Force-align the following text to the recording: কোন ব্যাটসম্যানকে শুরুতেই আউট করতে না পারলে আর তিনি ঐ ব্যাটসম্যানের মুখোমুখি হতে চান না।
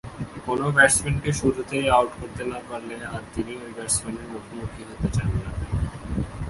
কোন 0.45 0.59
ব্যাটসম্যানকে 0.75 1.31
শুরুতেই 1.33 1.85
আউট 1.89 2.11
করতে 2.19 2.43
না 2.51 2.59
পারলে 2.69 2.95
আর 3.13 3.23
তিনি 3.33 3.51
ঐ 3.57 3.65
ব্যাটসম্যানের 3.75 4.27
মুখোমুখি 4.33 4.81
হতে 4.89 5.07
চান 5.15 5.29
না। 5.35 5.49